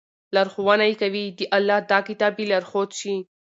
لارښوونه 0.35 0.83
ئې 0.89 0.95
كوي، 1.01 1.25
د 1.39 1.41
الله 1.57 1.77
دا 1.91 1.99
كتاب 2.07 2.33
ئې 2.39 2.45
لارښود 2.51 2.89
شي 2.99 3.15